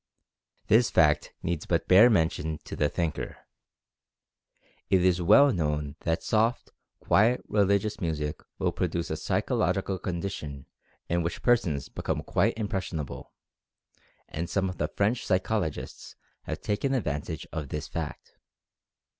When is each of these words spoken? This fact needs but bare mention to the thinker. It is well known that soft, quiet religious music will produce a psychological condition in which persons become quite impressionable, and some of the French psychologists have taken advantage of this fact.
This 0.65 0.89
fact 0.89 1.31
needs 1.43 1.67
but 1.67 1.87
bare 1.87 2.09
mention 2.09 2.57
to 2.63 2.75
the 2.75 2.89
thinker. 2.89 3.37
It 4.89 5.05
is 5.05 5.21
well 5.21 5.53
known 5.53 5.95
that 5.99 6.23
soft, 6.23 6.71
quiet 6.99 7.43
religious 7.47 8.01
music 8.01 8.39
will 8.57 8.71
produce 8.71 9.11
a 9.11 9.15
psychological 9.15 9.99
condition 9.99 10.65
in 11.07 11.21
which 11.21 11.43
persons 11.43 11.87
become 11.87 12.23
quite 12.23 12.57
impressionable, 12.57 13.31
and 14.27 14.49
some 14.49 14.69
of 14.69 14.79
the 14.79 14.87
French 14.87 15.23
psychologists 15.23 16.15
have 16.45 16.61
taken 16.61 16.95
advantage 16.95 17.45
of 17.53 17.69
this 17.69 17.87
fact. 17.87 18.31